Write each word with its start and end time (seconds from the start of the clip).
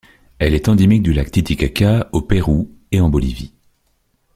Elle 0.39 0.55
est 0.55 0.67
endémique 0.67 1.03
du 1.03 1.13
lac 1.13 1.29
Titicaca, 1.29 2.09
au 2.11 2.23
Pérou 2.23 2.75
et 2.91 2.99
en 3.01 3.11
Bolivie. 3.11 3.53